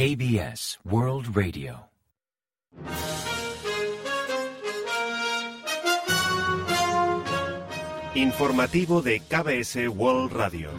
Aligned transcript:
KBS 0.00 0.80
World 0.84 1.36
Radio. 1.36 1.90
Informativo 8.14 9.02
de 9.02 9.20
KBS 9.20 9.88
World 9.94 10.32
Radio. 10.32 10.70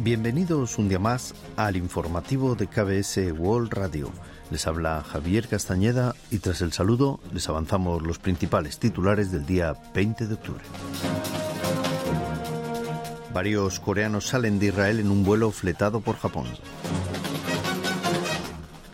Bienvenidos 0.00 0.76
un 0.76 0.90
día 0.90 0.98
más 0.98 1.34
al 1.56 1.76
informativo 1.76 2.54
de 2.56 2.66
KBS 2.66 3.32
World 3.32 3.72
Radio. 3.72 4.12
Les 4.50 4.66
habla 4.66 5.02
Javier 5.02 5.48
Castañeda 5.48 6.14
y 6.30 6.40
tras 6.40 6.60
el 6.60 6.74
saludo 6.74 7.20
les 7.32 7.48
avanzamos 7.48 8.02
los 8.02 8.18
principales 8.18 8.78
titulares 8.78 9.32
del 9.32 9.46
día 9.46 9.74
20 9.94 10.26
de 10.26 10.34
octubre. 10.34 10.64
Varios 13.36 13.80
coreanos 13.80 14.28
salen 14.28 14.58
de 14.58 14.68
Israel 14.68 14.98
en 14.98 15.10
un 15.10 15.22
vuelo 15.22 15.50
fletado 15.50 16.00
por 16.00 16.16
Japón. 16.16 16.46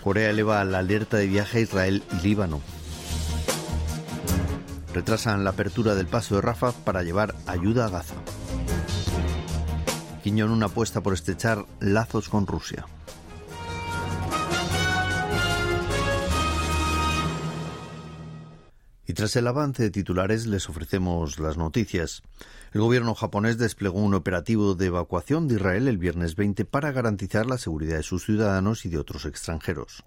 Corea 0.02 0.30
eleva 0.30 0.64
la 0.64 0.80
alerta 0.80 1.16
de 1.16 1.28
viaje 1.28 1.58
a 1.58 1.60
Israel 1.60 2.02
y 2.10 2.26
Líbano. 2.26 2.60
Retrasan 4.92 5.44
la 5.44 5.50
apertura 5.50 5.94
del 5.94 6.08
paso 6.08 6.34
de 6.34 6.40
Rafah 6.40 6.72
para 6.72 7.04
llevar 7.04 7.36
ayuda 7.46 7.86
a 7.86 7.90
Gaza. 7.90 8.16
Kim 10.24 10.36
Jong-un 10.36 10.64
apuesta 10.64 11.02
por 11.02 11.14
estrechar 11.14 11.64
lazos 11.78 12.28
con 12.28 12.48
Rusia. 12.48 12.84
Y 19.06 19.14
tras 19.14 19.36
el 19.36 19.46
avance 19.46 19.84
de 19.84 19.90
titulares 19.90 20.46
les 20.46 20.68
ofrecemos 20.68 21.38
las 21.38 21.56
noticias. 21.56 22.24
El 22.72 22.80
gobierno 22.80 23.14
japonés 23.14 23.58
desplegó 23.58 24.00
un 24.00 24.14
operativo 24.14 24.74
de 24.74 24.86
evacuación 24.86 25.46
de 25.46 25.56
Israel 25.56 25.88
el 25.88 25.98
viernes 25.98 26.36
20 26.36 26.64
para 26.64 26.90
garantizar 26.90 27.44
la 27.44 27.58
seguridad 27.58 27.98
de 27.98 28.02
sus 28.02 28.24
ciudadanos 28.24 28.86
y 28.86 28.88
de 28.88 28.96
otros 28.96 29.26
extranjeros. 29.26 30.04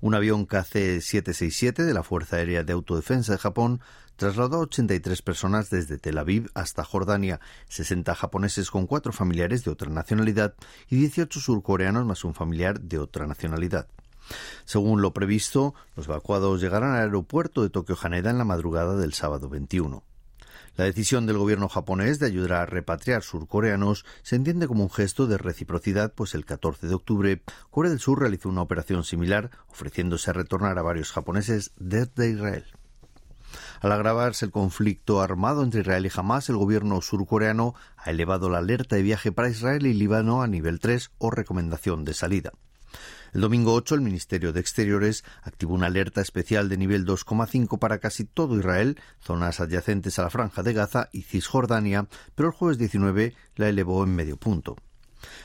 Un 0.00 0.14
avión 0.14 0.46
KC-767 0.46 1.84
de 1.84 1.92
la 1.92 2.04
Fuerza 2.04 2.36
Aérea 2.36 2.62
de 2.62 2.72
Autodefensa 2.72 3.32
de 3.32 3.38
Japón 3.38 3.80
trasladó 4.14 4.58
a 4.58 4.60
83 4.60 5.22
personas 5.22 5.70
desde 5.70 5.98
Tel 5.98 6.18
Aviv 6.18 6.52
hasta 6.54 6.84
Jordania, 6.84 7.40
60 7.68 8.14
japoneses 8.14 8.70
con 8.70 8.86
cuatro 8.86 9.12
familiares 9.12 9.64
de 9.64 9.72
otra 9.72 9.90
nacionalidad 9.90 10.54
y 10.88 10.94
18 10.94 11.40
surcoreanos 11.40 12.06
más 12.06 12.22
un 12.22 12.34
familiar 12.34 12.80
de 12.80 13.00
otra 13.00 13.26
nacionalidad. 13.26 13.88
Según 14.64 15.02
lo 15.02 15.12
previsto, 15.12 15.74
los 15.96 16.06
evacuados 16.06 16.60
llegarán 16.60 16.92
al 16.92 17.00
aeropuerto 17.00 17.64
de 17.64 17.70
Tokio 17.70 17.98
Haneda 18.00 18.30
en 18.30 18.38
la 18.38 18.44
madrugada 18.44 18.96
del 18.96 19.14
sábado 19.14 19.48
21. 19.48 20.04
La 20.76 20.86
decisión 20.86 21.24
del 21.26 21.38
gobierno 21.38 21.68
japonés 21.68 22.18
de 22.18 22.26
ayudar 22.26 22.52
a 22.52 22.66
repatriar 22.66 23.22
surcoreanos 23.22 24.04
se 24.22 24.34
entiende 24.34 24.66
como 24.66 24.82
un 24.82 24.90
gesto 24.90 25.28
de 25.28 25.38
reciprocidad, 25.38 26.12
pues 26.12 26.34
el 26.34 26.44
14 26.44 26.88
de 26.88 26.94
octubre 26.94 27.42
Corea 27.70 27.90
del 27.90 28.00
Sur 28.00 28.18
realizó 28.18 28.48
una 28.48 28.62
operación 28.62 29.04
similar, 29.04 29.52
ofreciéndose 29.68 30.30
a 30.30 30.32
retornar 30.32 30.76
a 30.76 30.82
varios 30.82 31.12
japoneses 31.12 31.70
desde 31.76 32.28
Israel. 32.28 32.64
Al 33.82 33.92
agravarse 33.92 34.46
el 34.46 34.50
conflicto 34.50 35.20
armado 35.20 35.62
entre 35.62 35.82
Israel 35.82 36.06
y 36.06 36.10
Hamas, 36.12 36.48
el 36.48 36.56
gobierno 36.56 37.00
surcoreano 37.02 37.74
ha 37.96 38.10
elevado 38.10 38.50
la 38.50 38.58
alerta 38.58 38.96
de 38.96 39.02
viaje 39.02 39.30
para 39.30 39.50
Israel 39.50 39.86
y 39.86 39.94
Líbano 39.94 40.42
a 40.42 40.48
nivel 40.48 40.80
3 40.80 41.12
o 41.18 41.30
recomendación 41.30 42.04
de 42.04 42.14
salida. 42.14 42.52
El 43.32 43.40
domingo 43.40 43.74
8 43.74 43.96
el 43.96 44.00
Ministerio 44.00 44.52
de 44.52 44.60
Exteriores 44.60 45.24
activó 45.42 45.74
una 45.74 45.86
alerta 45.86 46.20
especial 46.20 46.68
de 46.68 46.76
nivel 46.76 47.04
2,5 47.04 47.78
para 47.78 47.98
casi 47.98 48.24
todo 48.24 48.58
Israel, 48.58 48.98
zonas 49.20 49.60
adyacentes 49.60 50.18
a 50.18 50.22
la 50.22 50.30
franja 50.30 50.62
de 50.62 50.72
Gaza 50.72 51.08
y 51.12 51.22
Cisjordania, 51.22 52.06
pero 52.34 52.48
el 52.48 52.54
jueves 52.54 52.78
19 52.78 53.34
la 53.56 53.68
elevó 53.68 54.04
en 54.04 54.14
medio 54.14 54.36
punto. 54.36 54.76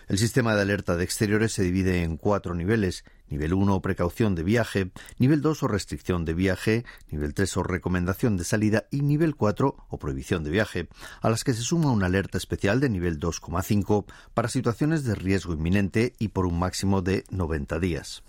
El 0.07 0.17
sistema 0.17 0.55
de 0.55 0.61
alerta 0.61 0.97
de 0.97 1.03
exteriores 1.03 1.53
se 1.53 1.63
divide 1.63 2.03
en 2.03 2.17
cuatro 2.17 2.53
niveles. 2.53 3.05
Nivel 3.29 3.53
1 3.53 3.81
precaución 3.81 4.35
de 4.35 4.43
viaje, 4.43 4.91
nivel 5.17 5.41
2 5.41 5.63
o 5.63 5.67
restricción 5.67 6.25
de 6.25 6.33
viaje, 6.33 6.85
nivel 7.11 7.33
3 7.33 7.57
o 7.57 7.63
recomendación 7.63 8.37
de 8.37 8.43
salida 8.43 8.85
y 8.91 9.01
nivel 9.01 9.35
4 9.35 9.75
o 9.87 9.99
prohibición 9.99 10.43
de 10.43 10.51
viaje, 10.51 10.89
a 11.21 11.29
las 11.29 11.43
que 11.43 11.53
se 11.53 11.61
suma 11.61 11.91
una 11.91 12.07
alerta 12.07 12.37
especial 12.37 12.79
de 12.79 12.89
nivel 12.89 13.19
2,5 13.19 14.05
para 14.33 14.49
situaciones 14.49 15.03
de 15.03 15.15
riesgo 15.15 15.53
inminente 15.53 16.13
y 16.19 16.29
por 16.29 16.45
un 16.45 16.59
máximo 16.59 17.01
de 17.01 17.23
90 17.29 17.79
días. 17.79 18.23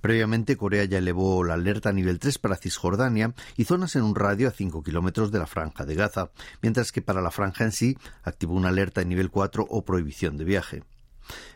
Previamente, 0.00 0.56
Corea 0.56 0.84
ya 0.84 0.98
elevó 0.98 1.42
la 1.44 1.54
alerta 1.54 1.90
a 1.90 1.92
nivel 1.92 2.18
3 2.18 2.38
para 2.38 2.56
Cisjordania 2.56 3.34
y 3.56 3.64
zonas 3.64 3.96
en 3.96 4.02
un 4.02 4.14
radio 4.14 4.48
a 4.48 4.52
5 4.52 4.82
kilómetros 4.82 5.32
de 5.32 5.38
la 5.38 5.46
franja 5.46 5.84
de 5.84 5.94
Gaza, 5.94 6.30
mientras 6.62 6.92
que 6.92 7.02
para 7.02 7.20
la 7.20 7.30
franja 7.30 7.64
en 7.64 7.72
sí 7.72 7.98
activó 8.22 8.54
una 8.54 8.68
alerta 8.68 9.02
en 9.02 9.08
nivel 9.08 9.30
4 9.30 9.66
o 9.68 9.84
prohibición 9.84 10.36
de 10.36 10.44
viaje. 10.44 10.82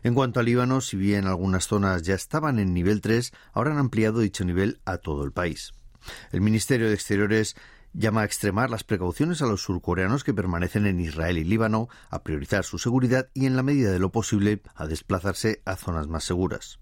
En 0.03 0.15
cuanto 0.15 0.41
a 0.41 0.43
Líbano, 0.43 0.81
si 0.81 0.97
bien 0.97 1.27
algunas 1.27 1.67
zonas 1.67 2.03
ya 2.03 2.15
estaban 2.15 2.59
en 2.59 2.75
nivel 2.75 3.01
3, 3.01 3.33
ahora 3.53 3.73
han 3.73 3.79
ampliado 3.79 4.21
dicho 4.21 4.45
nivel 4.45 4.81
a 4.85 4.99
todo 4.99 5.25
el 5.25 5.33
país. 5.33 5.73
El 6.33 6.41
Ministerio 6.41 6.89
de 6.89 6.95
Exteriores 6.95 7.57
llama 7.93 8.23
a 8.23 8.25
extremar 8.25 8.71
las 8.71 8.85
precauciones 8.85 9.43
a 9.43 9.47
los 9.47 9.63
surcoreanos 9.63 10.25
que 10.25 10.35
permanecen 10.35 10.87
en 10.87 11.01
Israel 11.01 11.39
y 11.39 11.45
Líbano, 11.45 11.89
a 12.09 12.23
priorizar 12.23 12.65
su 12.65 12.79
seguridad 12.79 13.29
y, 13.35 13.47
en 13.47 13.57
la 13.57 13.63
medida 13.63 13.91
de 13.91 13.99
lo 13.99 14.13
posible, 14.13 14.63
a 14.75 14.87
desplazarse 14.87 15.61
a 15.65 15.77
zonas 15.77 16.09
más 16.09 16.25
seguras. 16.25 16.79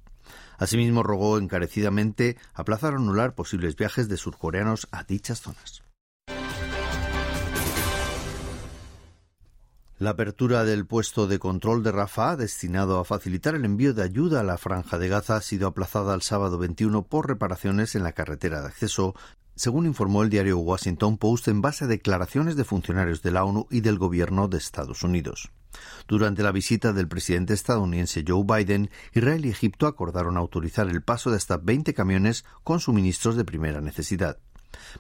Asimismo, 0.59 1.03
rogó 1.03 1.38
encarecidamente 1.38 2.37
aplazar 2.53 2.94
o 2.94 2.99
anular 2.99 3.34
posibles 3.34 3.76
viajes 3.76 4.09
de 4.09 4.16
surcoreanos 4.16 4.88
a 4.91 5.05
dichas 5.05 5.41
zonas. 5.41 5.82
La 9.98 10.10
apertura 10.10 10.62
del 10.62 10.86
puesto 10.86 11.26
de 11.26 11.41
control 11.41 11.82
de 11.82 11.91
Rafah, 11.91 12.36
destinado 12.36 13.00
a 13.00 13.04
facilitar 13.04 13.56
el 13.56 13.64
envío 13.64 13.94
de 13.94 14.04
ayuda 14.04 14.38
a 14.38 14.44
la 14.44 14.56
franja 14.56 14.97
de 14.97 15.09
Gaza, 15.09 15.34
ha 15.34 15.41
sido 15.41 15.66
aplazada 15.66 16.14
al 16.14 16.22
sábado 16.22 16.56
21 16.56 17.03
por 17.03 17.26
reparaciones 17.26 17.97
en 17.97 18.04
la 18.04 18.12
carretera 18.12 18.60
de 18.60 18.69
acceso, 18.69 19.16
según 19.56 19.87
informó 19.87 20.22
el 20.22 20.31
diario 20.31 20.56
Washington 20.58 21.19
Post 21.19 21.48
en 21.48 21.62
base 21.62 21.87
a 21.87 21.88
declaraciones 21.88 22.54
de 22.54 22.62
funcionarios 22.62 23.22
de 23.22 23.32
la 23.32 23.42
ONU 23.42 23.66
y 23.72 23.81
del 23.81 23.98
gobierno 23.98 24.47
de 24.47 24.58
Estados 24.58 25.03
Unidos. 25.03 25.50
Durante 26.06 26.44
la 26.44 26.53
visita 26.53 26.92
del 26.92 27.08
presidente 27.08 27.54
estadounidense 27.54 28.22
Joe 28.25 28.44
Biden, 28.44 28.91
Israel 29.14 29.47
y 29.47 29.50
Egipto 29.50 29.88
acordaron 29.88 30.37
autorizar 30.37 30.88
el 30.88 31.03
paso 31.03 31.31
de 31.31 31.38
hasta 31.38 31.56
20 31.56 31.92
camiones 31.92 32.44
con 32.62 32.78
suministros 32.78 33.34
de 33.34 33.44
primera 33.44 33.81
necesidad. 33.81 34.38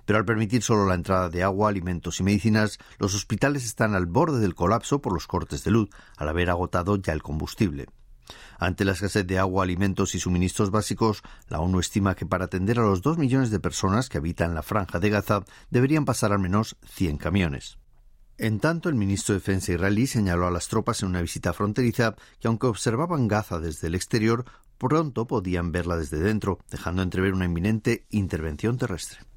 Pero 0.04 0.18
al 0.18 0.24
permitir 0.24 0.62
solo 0.62 0.86
la 0.86 0.94
entrada 0.94 1.28
de 1.28 1.42
agua, 1.42 1.68
alimentos 1.68 2.20
y 2.20 2.22
medicinas, 2.22 2.78
los 2.98 3.14
hospitales 3.14 3.64
están 3.64 3.94
al 3.94 4.06
borde 4.06 4.40
del 4.40 4.54
colapso 4.54 5.00
por 5.00 5.12
los 5.12 5.26
cortes 5.26 5.64
de 5.64 5.70
luz, 5.70 5.90
al 6.16 6.28
haber 6.28 6.50
agotado 6.50 6.96
ya 6.96 7.12
el 7.12 7.22
combustible. 7.22 7.86
Ante 8.58 8.84
la 8.84 8.92
escasez 8.92 9.26
de 9.26 9.38
agua, 9.38 9.62
alimentos 9.62 10.14
y 10.14 10.20
suministros 10.20 10.70
básicos, 10.70 11.22
la 11.48 11.60
ONU 11.60 11.80
estima 11.80 12.14
que 12.14 12.26
para 12.26 12.46
atender 12.46 12.78
a 12.78 12.82
los 12.82 13.02
dos 13.02 13.18
millones 13.18 13.50
de 13.50 13.60
personas 13.60 14.08
que 14.08 14.18
habitan 14.18 14.54
la 14.54 14.62
franja 14.62 14.98
de 14.98 15.10
Gaza 15.10 15.44
deberían 15.70 16.04
pasar 16.04 16.32
al 16.32 16.40
menos 16.40 16.76
100 16.84 17.18
camiones. 17.18 17.78
En 18.36 18.60
tanto, 18.60 18.88
el 18.88 18.94
ministro 18.94 19.34
de 19.34 19.40
Defensa 19.40 19.72
israelí 19.72 20.06
señaló 20.06 20.46
a 20.46 20.50
las 20.50 20.68
tropas 20.68 21.02
en 21.02 21.08
una 21.08 21.22
visita 21.22 21.52
fronteriza 21.52 22.14
que, 22.38 22.46
aunque 22.46 22.68
observaban 22.68 23.26
Gaza 23.26 23.58
desde 23.58 23.88
el 23.88 23.96
exterior, 23.96 24.44
pronto 24.78 25.26
podían 25.26 25.72
verla 25.72 25.96
desde 25.96 26.20
dentro, 26.20 26.58
dejando 26.70 27.02
entrever 27.02 27.34
una 27.34 27.46
inminente 27.46 28.06
intervención 28.10 28.78
terrestre. 28.78 29.27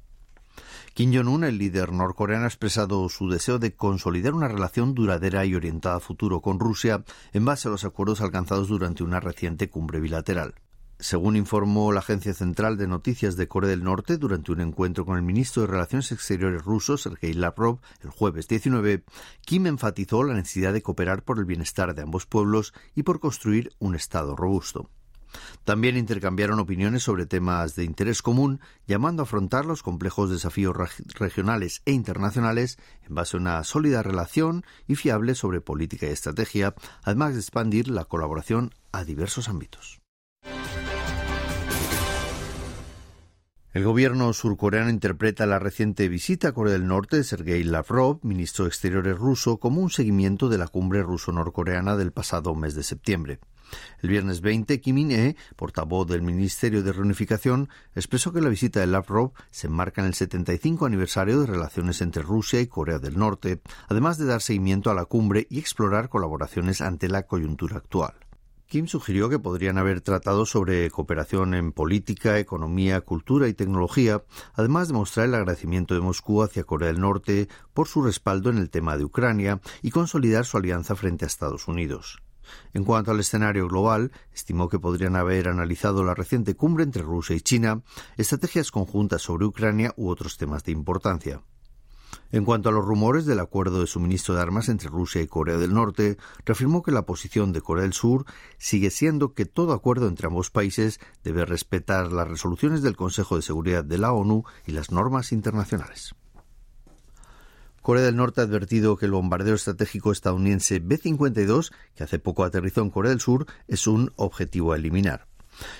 Kim 0.94 1.10
Jong-un, 1.14 1.44
el 1.44 1.56
líder 1.56 1.90
norcoreano, 1.90 2.44
ha 2.44 2.48
expresado 2.48 3.08
su 3.08 3.30
deseo 3.30 3.58
de 3.58 3.74
consolidar 3.74 4.34
una 4.34 4.48
relación 4.48 4.94
duradera 4.94 5.46
y 5.46 5.54
orientada 5.54 5.96
a 5.96 6.00
futuro 6.00 6.42
con 6.42 6.60
Rusia 6.60 7.02
en 7.32 7.46
base 7.46 7.68
a 7.68 7.70
los 7.70 7.86
acuerdos 7.86 8.20
alcanzados 8.20 8.68
durante 8.68 9.02
una 9.02 9.18
reciente 9.18 9.70
cumbre 9.70 10.00
bilateral. 10.00 10.54
Según 10.98 11.36
informó 11.36 11.92
la 11.92 12.00
Agencia 12.00 12.34
Central 12.34 12.76
de 12.76 12.88
Noticias 12.88 13.36
de 13.36 13.48
Corea 13.48 13.70
del 13.70 13.84
Norte 13.84 14.18
durante 14.18 14.52
un 14.52 14.60
encuentro 14.60 15.06
con 15.06 15.16
el 15.16 15.22
ministro 15.22 15.62
de 15.62 15.68
Relaciones 15.68 16.12
Exteriores 16.12 16.62
ruso, 16.62 16.98
Sergei 16.98 17.32
Lavrov, 17.32 17.80
el 18.02 18.10
jueves 18.10 18.46
19, 18.46 19.02
Kim 19.40 19.66
enfatizó 19.66 20.22
la 20.22 20.34
necesidad 20.34 20.74
de 20.74 20.82
cooperar 20.82 21.24
por 21.24 21.38
el 21.38 21.46
bienestar 21.46 21.94
de 21.94 22.02
ambos 22.02 22.26
pueblos 22.26 22.74
y 22.94 23.02
por 23.02 23.18
construir 23.18 23.72
un 23.78 23.94
Estado 23.94 24.36
robusto. 24.36 24.90
También 25.64 25.96
intercambiaron 25.96 26.58
opiniones 26.58 27.02
sobre 27.02 27.26
temas 27.26 27.74
de 27.76 27.84
interés 27.84 28.22
común, 28.22 28.60
llamando 28.86 29.22
a 29.22 29.24
afrontar 29.24 29.64
los 29.64 29.82
complejos 29.82 30.30
desafíos 30.30 30.76
regionales 31.14 31.82
e 31.84 31.92
internacionales 31.92 32.78
en 33.08 33.14
base 33.14 33.36
a 33.36 33.40
una 33.40 33.64
sólida 33.64 34.02
relación 34.02 34.64
y 34.86 34.96
fiable 34.96 35.34
sobre 35.34 35.60
política 35.60 36.06
y 36.06 36.10
estrategia, 36.10 36.74
además 37.02 37.34
de 37.34 37.40
expandir 37.40 37.88
la 37.88 38.04
colaboración 38.04 38.74
a 38.92 39.04
diversos 39.04 39.48
ámbitos. 39.48 40.02
El 43.72 43.84
gobierno 43.84 44.30
surcoreano 44.34 44.90
interpreta 44.90 45.46
la 45.46 45.58
reciente 45.58 46.06
visita 46.08 46.48
a 46.48 46.52
Corea 46.52 46.74
del 46.74 46.86
Norte 46.86 47.16
de 47.16 47.24
Sergei 47.24 47.64
Lavrov, 47.64 48.18
ministro 48.22 48.66
de 48.66 48.68
Exteriores 48.68 49.16
ruso, 49.16 49.56
como 49.56 49.80
un 49.80 49.88
seguimiento 49.88 50.50
de 50.50 50.58
la 50.58 50.68
cumbre 50.68 51.02
ruso-norcoreana 51.02 51.96
del 51.96 52.12
pasado 52.12 52.54
mes 52.54 52.74
de 52.74 52.82
septiembre. 52.82 53.38
El 54.02 54.10
viernes 54.10 54.40
20, 54.40 54.80
Kim 54.80 54.98
In-e, 54.98 55.36
portavoz 55.56 56.06
del 56.06 56.22
Ministerio 56.22 56.82
de 56.82 56.92
Reunificación, 56.92 57.68
expresó 57.94 58.32
que 58.32 58.40
la 58.40 58.48
visita 58.48 58.80
de 58.80 58.86
Lavrov 58.86 59.32
se 59.50 59.66
enmarca 59.66 60.00
en 60.00 60.08
el 60.08 60.14
75 60.14 60.86
aniversario 60.86 61.40
de 61.40 61.46
relaciones 61.46 62.00
entre 62.00 62.22
Rusia 62.22 62.60
y 62.60 62.66
Corea 62.66 62.98
del 62.98 63.18
Norte, 63.18 63.60
además 63.88 64.18
de 64.18 64.26
dar 64.26 64.42
seguimiento 64.42 64.90
a 64.90 64.94
la 64.94 65.04
cumbre 65.04 65.46
y 65.50 65.58
explorar 65.58 66.08
colaboraciones 66.08 66.80
ante 66.80 67.08
la 67.08 67.22
coyuntura 67.24 67.76
actual. 67.76 68.14
Kim 68.72 68.86
sugirió 68.86 69.28
que 69.28 69.38
podrían 69.38 69.76
haber 69.76 70.00
tratado 70.00 70.46
sobre 70.46 70.90
cooperación 70.90 71.52
en 71.52 71.72
política, 71.72 72.38
economía, 72.38 73.02
cultura 73.02 73.46
y 73.46 73.52
tecnología, 73.52 74.22
además 74.54 74.88
de 74.88 74.94
mostrar 74.94 75.26
el 75.26 75.34
agradecimiento 75.34 75.92
de 75.94 76.00
Moscú 76.00 76.42
hacia 76.42 76.64
Corea 76.64 76.88
del 76.88 76.98
Norte 76.98 77.50
por 77.74 77.86
su 77.86 78.00
respaldo 78.00 78.48
en 78.48 78.56
el 78.56 78.70
tema 78.70 78.96
de 78.96 79.04
Ucrania 79.04 79.60
y 79.82 79.90
consolidar 79.90 80.46
su 80.46 80.56
alianza 80.56 80.96
frente 80.96 81.26
a 81.26 81.28
Estados 81.28 81.68
Unidos. 81.68 82.22
En 82.72 82.84
cuanto 82.84 83.10
al 83.10 83.20
escenario 83.20 83.68
global, 83.68 84.12
estimó 84.34 84.68
que 84.68 84.78
podrían 84.78 85.16
haber 85.16 85.48
analizado 85.48 86.04
la 86.04 86.14
reciente 86.14 86.54
cumbre 86.54 86.84
entre 86.84 87.02
Rusia 87.02 87.36
y 87.36 87.40
China, 87.40 87.82
estrategias 88.16 88.70
conjuntas 88.70 89.22
sobre 89.22 89.46
Ucrania 89.46 89.92
u 89.96 90.08
otros 90.08 90.36
temas 90.36 90.64
de 90.64 90.72
importancia. 90.72 91.42
En 92.30 92.44
cuanto 92.44 92.68
a 92.68 92.72
los 92.72 92.84
rumores 92.84 93.26
del 93.26 93.40
acuerdo 93.40 93.80
de 93.80 93.86
suministro 93.86 94.34
de 94.34 94.40
armas 94.40 94.68
entre 94.68 94.88
Rusia 94.88 95.20
y 95.22 95.26
Corea 95.26 95.58
del 95.58 95.74
Norte, 95.74 96.16
reafirmó 96.44 96.82
que 96.82 96.92
la 96.92 97.06
posición 97.06 97.52
de 97.52 97.60
Corea 97.60 97.84
del 97.84 97.92
Sur 97.92 98.24
sigue 98.58 98.90
siendo 98.90 99.34
que 99.34 99.44
todo 99.44 99.72
acuerdo 99.72 100.08
entre 100.08 100.26
ambos 100.26 100.50
países 100.50 101.00
debe 101.24 101.44
respetar 101.44 102.12
las 102.12 102.28
resoluciones 102.28 102.82
del 102.82 102.96
Consejo 102.96 103.36
de 103.36 103.42
Seguridad 103.42 103.84
de 103.84 103.98
la 103.98 104.12
ONU 104.12 104.44
y 104.66 104.72
las 104.72 104.90
normas 104.90 105.32
internacionales. 105.32 106.14
Corea 107.82 108.04
del 108.04 108.16
Norte 108.16 108.40
ha 108.40 108.44
advertido 108.44 108.96
que 108.96 109.06
el 109.06 109.12
bombardeo 109.12 109.56
estratégico 109.56 110.12
estadounidense 110.12 110.78
B-52, 110.78 111.72
que 111.96 112.04
hace 112.04 112.20
poco 112.20 112.44
aterrizó 112.44 112.80
en 112.80 112.90
Corea 112.90 113.10
del 113.10 113.20
Sur, 113.20 113.46
es 113.66 113.88
un 113.88 114.12
objetivo 114.14 114.72
a 114.72 114.76
eliminar. 114.76 115.26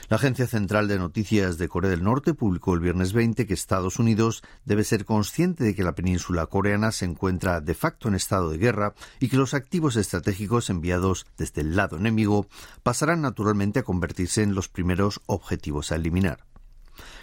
La 0.08 0.16
Agencia 0.16 0.48
Central 0.48 0.88
de 0.88 0.98
Noticias 0.98 1.58
de 1.58 1.68
Corea 1.68 1.90
del 1.90 2.02
Norte 2.02 2.34
publicó 2.34 2.74
el 2.74 2.80
viernes 2.80 3.12
20 3.12 3.46
que 3.46 3.54
Estados 3.54 4.00
Unidos 4.00 4.42
debe 4.64 4.82
ser 4.82 5.04
consciente 5.04 5.62
de 5.62 5.74
que 5.76 5.84
la 5.84 5.94
península 5.94 6.46
coreana 6.46 6.90
se 6.90 7.04
encuentra 7.04 7.60
de 7.60 7.74
facto 7.74 8.08
en 8.08 8.16
estado 8.16 8.50
de 8.50 8.58
guerra 8.58 8.94
y 9.20 9.28
que 9.28 9.36
los 9.36 9.54
activos 9.54 9.94
estratégicos 9.94 10.70
enviados 10.70 11.26
desde 11.38 11.62
el 11.62 11.76
lado 11.76 11.96
enemigo 11.96 12.48
pasarán 12.82 13.22
naturalmente 13.22 13.78
a 13.78 13.84
convertirse 13.84 14.42
en 14.42 14.54
los 14.54 14.68
primeros 14.68 15.20
objetivos 15.26 15.92
a 15.92 15.96
eliminar. 15.96 16.51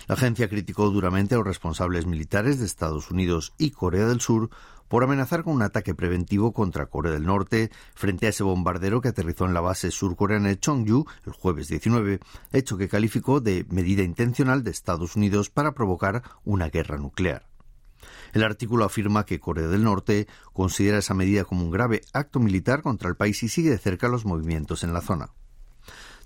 La 0.09 0.15
agencia 0.15 0.49
criticó 0.49 0.89
duramente 0.89 1.35
a 1.35 1.37
los 1.37 1.45
responsables 1.45 2.07
militares 2.07 2.57
de 2.57 2.65
Estados 2.65 3.11
Unidos 3.11 3.53
y 3.59 3.69
Corea 3.69 4.07
del 4.07 4.21
Sur 4.21 4.49
por 4.87 5.03
amenazar 5.03 5.43
con 5.43 5.53
un 5.53 5.61
ataque 5.61 5.93
preventivo 5.93 6.51
contra 6.51 6.87
Corea 6.87 7.11
del 7.11 7.27
Norte 7.27 7.69
frente 7.93 8.25
a 8.25 8.29
ese 8.29 8.41
bombardero 8.41 9.01
que 9.01 9.09
aterrizó 9.09 9.45
en 9.45 9.53
la 9.53 9.61
base 9.61 9.91
surcoreana 9.91 10.49
de 10.49 10.59
Chongju 10.59 11.05
el 11.27 11.33
jueves 11.33 11.67
19, 11.67 12.21
hecho 12.51 12.75
que 12.75 12.89
calificó 12.89 13.39
de 13.39 13.67
medida 13.69 14.01
intencional 14.01 14.63
de 14.63 14.71
Estados 14.71 15.15
Unidos 15.15 15.51
para 15.51 15.75
provocar 15.75 16.23
una 16.43 16.69
guerra 16.69 16.97
nuclear. 16.97 17.47
El 18.33 18.43
artículo 18.43 18.85
afirma 18.85 19.27
que 19.27 19.39
Corea 19.39 19.67
del 19.67 19.83
Norte 19.83 20.27
considera 20.53 20.97
esa 20.97 21.13
medida 21.13 21.45
como 21.45 21.63
un 21.63 21.69
grave 21.69 22.01
acto 22.13 22.39
militar 22.39 22.81
contra 22.81 23.09
el 23.09 23.15
país 23.15 23.43
y 23.43 23.47
sigue 23.47 23.69
de 23.69 23.77
cerca 23.77 24.07
los 24.07 24.25
movimientos 24.25 24.83
en 24.83 24.91
la 24.91 25.01
zona. 25.01 25.29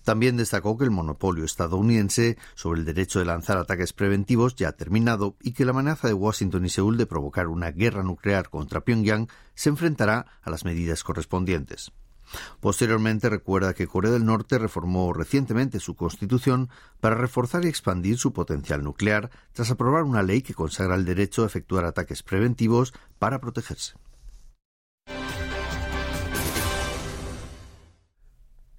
También 0.03 0.37
destacó 0.37 0.77
que 0.77 0.83
el 0.83 0.91
monopolio 0.91 1.45
estadounidense 1.45 2.37
sobre 2.55 2.81
el 2.81 2.85
derecho 2.85 3.19
de 3.19 3.25
lanzar 3.25 3.57
ataques 3.57 3.93
preventivos 3.93 4.55
ya 4.55 4.69
ha 4.69 4.71
terminado 4.73 5.35
y 5.41 5.53
que 5.53 5.65
la 5.65 5.71
amenaza 5.71 6.07
de 6.07 6.13
Washington 6.13 6.65
y 6.65 6.69
Seúl 6.69 6.97
de 6.97 7.05
provocar 7.05 7.47
una 7.47 7.71
guerra 7.71 8.03
nuclear 8.03 8.49
contra 8.49 8.81
Pyongyang 8.81 9.29
se 9.55 9.69
enfrentará 9.69 10.25
a 10.41 10.49
las 10.49 10.65
medidas 10.65 11.03
correspondientes. 11.03 11.91
Posteriormente 12.59 13.29
recuerda 13.29 13.73
que 13.73 13.87
Corea 13.87 14.11
del 14.11 14.25
Norte 14.25 14.57
reformó 14.57 15.13
recientemente 15.13 15.79
su 15.79 15.95
constitución 15.95 16.69
para 16.99 17.15
reforzar 17.15 17.65
y 17.65 17.67
expandir 17.67 18.17
su 18.17 18.33
potencial 18.33 18.83
nuclear 18.83 19.29
tras 19.53 19.71
aprobar 19.71 20.03
una 20.03 20.23
ley 20.23 20.41
que 20.41 20.53
consagra 20.53 20.95
el 20.95 21.05
derecho 21.05 21.43
a 21.43 21.47
efectuar 21.47 21.85
ataques 21.85 22.23
preventivos 22.23 22.93
para 23.19 23.39
protegerse. 23.39 23.93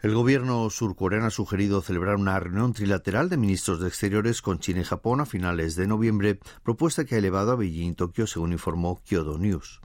El 0.04 0.14
gobierno 0.14 0.68
surcoreano 0.68 1.28
ha 1.28 1.30
sugerido 1.30 1.80
celebrar 1.80 2.16
una 2.16 2.38
reunión 2.38 2.74
trilateral 2.74 3.30
de 3.30 3.38
ministros 3.38 3.80
de 3.80 3.88
Exteriores 3.88 4.42
con 4.42 4.58
China 4.58 4.80
y 4.80 4.84
Japón 4.84 5.22
a 5.22 5.24
finales 5.24 5.76
de 5.76 5.86
noviembre, 5.86 6.38
propuesta 6.62 7.06
que 7.06 7.14
ha 7.14 7.18
elevado 7.18 7.52
a 7.52 7.56
Beijing 7.56 7.94
Tokio, 7.94 8.26
según 8.26 8.52
informó 8.52 9.00
Kyodo 9.02 9.38
News. 9.38 9.80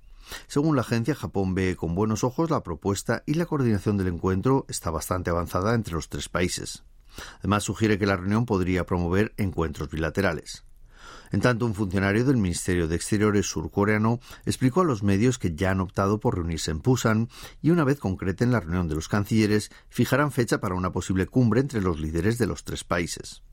Según 0.48 0.76
la 0.76 0.82
agencia, 0.82 1.16
Japón 1.16 1.56
ve 1.56 1.78
con 1.78 1.96
buenos 1.96 2.26
ojos 2.26 2.50
la 2.50 2.64
propuesta 2.64 3.24
y 3.26 3.36
la 3.36 3.46
coordinación 3.46 3.96
del 3.96 4.08
encuentro 4.08 4.66
está 4.68 4.92
bastante 4.92 5.30
avanzada 5.30 5.74
entre 5.74 5.94
los 5.94 6.10
tres 6.10 6.28
países. 6.28 6.84
Además, 7.40 7.64
sugiere 7.64 7.98
que 7.98 8.06
la 8.06 8.18
reunión 8.18 8.46
podría 8.46 8.86
promover 8.86 9.34
encuentros 9.38 9.90
bilaterales. 9.90 10.66
En 11.32 11.42
tanto, 11.42 11.66
un 11.66 11.76
funcionario 11.76 12.26
del 12.26 12.38
Ministerio 12.38 12.88
de 12.88 12.96
Exteriores 12.96 13.46
surcoreano 13.46 14.20
explicó 14.46 14.82
a 14.82 14.86
los 14.86 15.04
medios 15.04 15.38
que 15.38 15.56
ya 15.56 15.72
han 15.72 15.82
optado 15.82 16.20
por 16.20 16.36
reunirse 16.36 16.72
en 16.72 16.82
Pusan 16.82 17.30
y 17.62 17.70
una 17.70 17.84
vez 17.84 18.00
concreten 18.00 18.52
la 18.52 18.60
reunión 18.60 18.88
de 18.88 18.96
los 18.96 19.08
cancilleres, 19.08 19.72
fijarán 19.90 20.32
fecha 20.32 20.60
para 20.60 20.76
una 20.76 20.92
posible 20.92 21.28
cumbre 21.28 21.62
entre 21.62 21.82
los 21.82 22.00
líderes 22.00 22.38
de 22.38 22.48
los 22.48 22.64
tres 22.64 22.84
países. 22.84 23.44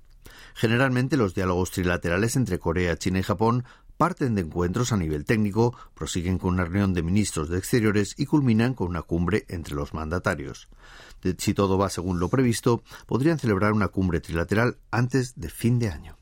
Generalmente 0.55 1.17
los 1.17 1.35
diálogos 1.35 1.71
trilaterales 1.71 2.37
entre 2.37 2.59
Corea, 2.59 2.97
China 2.97 3.19
y 3.19 3.23
Japón 3.23 3.65
parten 3.97 4.35
de 4.35 4.43
encuentros 4.43 4.93
a 4.93 4.97
nivel 4.97 5.25
técnico, 5.25 5.77
prosiguen 5.95 6.39
con 6.39 6.55
una 6.55 6.65
reunión 6.65 6.95
de 6.95 7.03
ministros 7.03 7.49
de 7.49 7.59
Exteriores 7.59 8.15
y 8.17 8.27
culminan 8.27 8.75
con 8.75 8.89
una 8.89 9.03
cumbre 9.03 9.45
entre 9.49 9.75
los 9.75 9.95
mandatarios. 9.95 10.69
Si 11.39 11.55
todo 11.55 11.79
va 11.79 11.91
según 11.91 12.21
lo 12.21 12.29
previsto, 12.29 12.83
podrían 13.07 13.39
celebrar 13.39 13.73
una 13.73 13.89
cumbre 13.89 14.21
trilateral 14.21 14.79
antes 14.91 15.35
de 15.37 15.49
fin 15.49 15.79
de 15.79 15.91
año. 15.91 16.16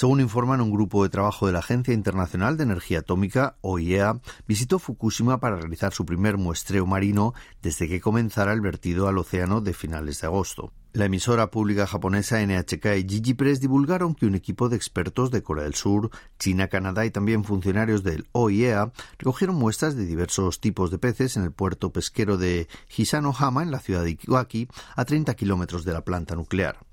Según 0.00 0.22
informan, 0.22 0.62
un 0.62 0.70
grupo 0.70 1.02
de 1.02 1.10
trabajo 1.10 1.46
de 1.46 1.52
la 1.52 1.58
Agencia 1.58 1.92
Internacional 1.92 2.56
de 2.56 2.62
Energía 2.62 3.00
Atómica, 3.00 3.58
OIEA, 3.60 4.18
visitó 4.48 4.78
Fukushima 4.78 5.40
para 5.40 5.56
realizar 5.56 5.92
su 5.92 6.06
primer 6.06 6.38
muestreo 6.38 6.86
marino 6.86 7.34
desde 7.60 7.86
que 7.86 8.00
comenzara 8.00 8.54
el 8.54 8.62
vertido 8.62 9.08
al 9.08 9.18
océano 9.18 9.60
de 9.60 9.74
finales 9.74 10.22
de 10.22 10.28
agosto. 10.28 10.72
La 10.94 11.04
emisora 11.04 11.50
pública 11.50 11.86
japonesa 11.86 12.40
NHK 12.40 12.96
y 12.96 13.06
Gigi 13.06 13.34
Press 13.34 13.60
divulgaron 13.60 14.14
que 14.14 14.24
un 14.24 14.36
equipo 14.36 14.70
de 14.70 14.76
expertos 14.76 15.30
de 15.30 15.42
Corea 15.42 15.64
del 15.64 15.74
Sur, 15.74 16.08
China, 16.38 16.68
Canadá 16.68 17.04
y 17.04 17.10
también 17.10 17.44
funcionarios 17.44 18.02
del 18.02 18.26
OIEA 18.32 18.92
recogieron 19.18 19.56
muestras 19.56 19.96
de 19.96 20.06
diversos 20.06 20.60
tipos 20.60 20.90
de 20.90 20.98
peces 20.98 21.36
en 21.36 21.42
el 21.42 21.52
puerto 21.52 21.92
pesquero 21.92 22.38
de 22.38 22.68
Hisanohama, 22.96 23.62
en 23.62 23.70
la 23.70 23.80
ciudad 23.80 24.04
de 24.04 24.16
Iwaki, 24.26 24.66
a 24.96 25.04
30 25.04 25.34
kilómetros 25.34 25.84
de 25.84 25.92
la 25.92 26.06
planta 26.06 26.36
nuclear. 26.36 26.89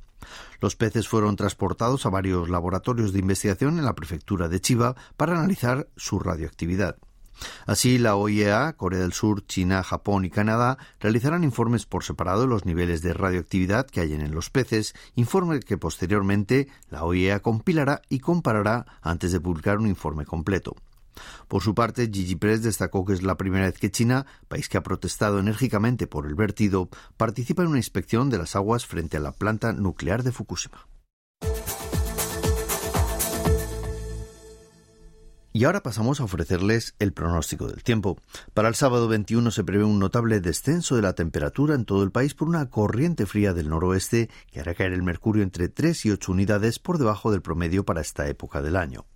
Los 0.60 0.76
peces 0.76 1.08
fueron 1.08 1.36
transportados 1.36 2.06
a 2.06 2.10
varios 2.10 2.50
laboratorios 2.50 3.14
de 3.14 3.20
investigación 3.20 3.78
en 3.78 3.86
la 3.86 3.96
prefectura 3.96 4.50
de 4.50 4.62
Chiba 4.62 4.96
para 5.16 5.34
analizar 5.34 5.88
su 5.96 6.20
radioactividad. 6.20 6.98
Así, 7.66 7.98
la 7.98 8.16
OIEA, 8.16 8.74
Corea 8.74 9.00
del 9.00 9.14
Sur, 9.14 9.46
China, 9.46 9.84
Japón 9.84 10.26
y 10.26 10.30
Canadá 10.30 10.78
realizarán 11.00 11.44
informes 11.44 11.86
por 11.86 12.04
separado 12.04 12.42
de 12.42 12.48
los 12.48 12.66
niveles 12.66 13.02
de 13.02 13.14
radioactividad 13.14 13.86
que 13.86 14.02
hay 14.02 14.14
en 14.14 14.34
los 14.34 14.50
peces, 14.50 14.96
informe 15.16 15.60
que 15.60 15.78
posteriormente 15.78 16.68
la 16.90 17.04
OIEA 17.04 17.42
compilará 17.42 18.02
y 18.10 18.20
comparará 18.20 18.86
antes 19.02 19.32
de 19.32 19.40
publicar 19.40 19.78
un 19.78 19.88
informe 19.88 20.26
completo. 20.26 20.76
Por 21.48 21.64
su 21.64 21.76
parte, 21.76 22.10
Gigi 22.12 22.36
Press 22.36 22.64
destacó 22.64 23.06
que 23.06 23.14
es 23.14 23.24
la 23.24 23.38
primera 23.38 23.66
vez 23.66 23.78
que 23.80 23.92
China, 23.92 24.26
país 24.48 24.70
que 24.70 24.78
ha 24.78 24.84
protestado 24.84 25.40
enérgicamente 25.40 26.08
por 26.08 26.26
el 26.26 26.36
vertido, 26.36 26.90
participa 27.18 27.64
en 27.64 27.70
una 27.70 27.78
inspección 27.78 28.30
de 28.30 28.38
las 28.38 28.56
aguas 28.56 28.86
frente 28.86 29.18
a 29.18 29.22
la 29.22 29.32
planta 29.32 29.74
nuclear 29.74 30.24
de 30.24 30.32
Fukushima. 30.32 30.88
Y 35.58 35.64
ahora 35.64 35.82
pasamos 35.82 36.20
a 36.20 36.24
ofrecerles 36.24 36.94
el 37.00 37.14
pronóstico 37.14 37.68
del 37.68 37.82
tiempo. 37.82 38.20
Para 38.54 38.68
el 38.68 38.76
sábado 38.76 39.08
21 39.08 39.50
se 39.50 39.64
prevé 39.64 39.84
un 39.86 39.98
notable 39.98 40.40
descenso 40.40 40.96
de 40.96 41.02
la 41.02 41.14
temperatura 41.14 41.74
en 41.74 41.86
todo 41.86 42.04
el 42.04 42.12
país 42.12 42.36
por 42.36 42.48
una 42.48 42.70
corriente 42.70 43.26
fría 43.26 43.56
del 43.56 43.70
noroeste 43.70 44.30
que 44.52 44.60
hará 44.60 44.76
caer 44.76 44.94
el 44.94 45.02
mercurio 45.02 45.42
entre 45.42 45.68
3 45.68 46.06
y 46.06 46.12
8 46.12 46.32
unidades 46.32 46.78
por 46.78 47.00
debajo 47.00 47.32
del 47.32 47.42
promedio 47.42 47.86
para 47.86 48.02
esta 48.02 48.28
época 48.28 48.62
del 48.62 48.76
año. 48.76 49.08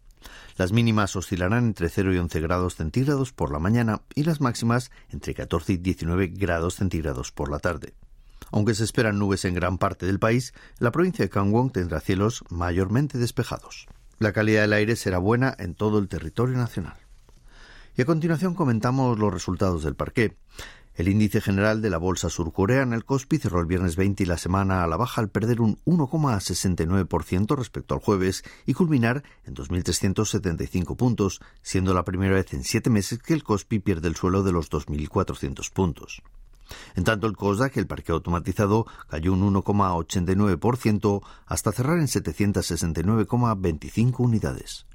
Las 0.57 0.71
mínimas 0.71 1.15
oscilarán 1.15 1.65
entre 1.65 1.89
0 1.89 2.13
y 2.13 2.17
11 2.17 2.41
grados 2.41 2.75
centígrados 2.75 3.33
por 3.33 3.51
la 3.51 3.59
mañana 3.59 4.01
y 4.15 4.23
las 4.23 4.41
máximas 4.41 4.91
entre 5.09 5.33
14 5.33 5.73
y 5.73 5.77
19 5.77 6.27
grados 6.27 6.75
centígrados 6.75 7.31
por 7.31 7.51
la 7.51 7.59
tarde. 7.59 7.93
Aunque 8.51 8.73
se 8.73 8.83
esperan 8.83 9.19
nubes 9.19 9.45
en 9.45 9.53
gran 9.53 9.77
parte 9.77 10.05
del 10.05 10.19
país, 10.19 10.53
la 10.79 10.91
provincia 10.91 11.23
de 11.23 11.29
Kangwon 11.29 11.71
tendrá 11.71 11.99
cielos 11.99 12.43
mayormente 12.49 13.17
despejados. 13.17 13.87
La 14.19 14.33
calidad 14.33 14.61
del 14.61 14.73
aire 14.73 14.95
será 14.95 15.17
buena 15.17 15.55
en 15.57 15.73
todo 15.73 15.99
el 15.99 16.07
territorio 16.07 16.57
nacional. 16.57 16.97
Y 17.95 18.01
a 18.01 18.05
continuación 18.05 18.53
comentamos 18.53 19.19
los 19.19 19.33
resultados 19.33 19.83
del 19.83 19.95
parqué. 19.95 20.37
El 20.93 21.07
índice 21.07 21.39
general 21.39 21.81
de 21.81 21.89
la 21.89 21.97
bolsa 21.97 22.29
surcoreana, 22.29 22.97
el 22.97 23.05
Kospi, 23.05 23.37
cerró 23.37 23.61
el 23.61 23.65
viernes 23.65 23.95
20 23.95 24.23
y 24.23 24.25
la 24.25 24.37
semana 24.37 24.83
a 24.83 24.87
la 24.87 24.97
baja 24.97 25.21
al 25.21 25.29
perder 25.29 25.61
un 25.61 25.79
1,69% 25.85 27.55
respecto 27.55 27.95
al 27.95 28.01
jueves 28.01 28.43
y 28.65 28.73
culminar 28.73 29.23
en 29.45 29.55
2.375 29.55 30.97
puntos, 30.97 31.39
siendo 31.61 31.93
la 31.93 32.03
primera 32.03 32.35
vez 32.35 32.53
en 32.53 32.65
siete 32.65 32.89
meses 32.89 33.19
que 33.19 33.33
el 33.33 33.43
Kospi 33.43 33.79
pierde 33.79 34.09
el 34.09 34.17
suelo 34.17 34.43
de 34.43 34.51
los 34.51 34.69
2.400 34.69 35.71
puntos. 35.71 36.21
En 36.95 37.03
tanto, 37.03 37.27
el 37.27 37.37
COSDAC, 37.37 37.77
el 37.77 37.87
parque 37.87 38.11
automatizado, 38.11 38.85
cayó 39.09 39.33
un 39.33 39.53
1,89% 39.53 41.21
hasta 41.45 41.71
cerrar 41.71 41.99
en 41.99 42.07
769,25 42.07 44.19
unidades. 44.19 44.85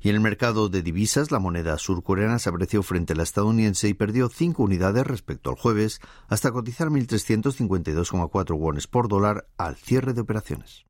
Y 0.00 0.10
en 0.10 0.14
el 0.14 0.20
mercado 0.20 0.68
de 0.68 0.82
divisas, 0.82 1.30
la 1.30 1.38
moneda 1.38 1.76
surcoreana 1.78 2.38
se 2.38 2.48
apreció 2.48 2.82
frente 2.82 3.12
a 3.12 3.16
la 3.16 3.24
estadounidense 3.24 3.88
y 3.88 3.94
perdió 3.94 4.28
5 4.28 4.62
unidades 4.62 5.06
respecto 5.06 5.50
al 5.50 5.56
jueves, 5.56 6.00
hasta 6.28 6.52
cotizar 6.52 6.88
1.352,4 6.88 8.56
wones 8.56 8.86
por 8.86 9.08
dólar 9.08 9.48
al 9.56 9.76
cierre 9.76 10.12
de 10.12 10.20
operaciones. 10.20 10.84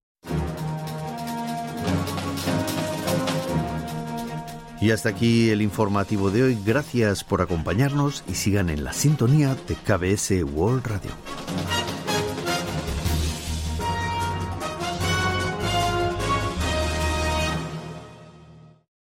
Y 4.80 4.92
hasta 4.92 5.08
aquí 5.08 5.50
el 5.50 5.60
informativo 5.60 6.30
de 6.30 6.44
hoy. 6.44 6.58
Gracias 6.64 7.24
por 7.24 7.42
acompañarnos 7.42 8.22
y 8.28 8.34
sigan 8.34 8.70
en 8.70 8.84
la 8.84 8.92
sintonía 8.92 9.56
de 9.66 9.74
KBS 9.74 10.44
World 10.44 10.86
Radio. 10.86 11.10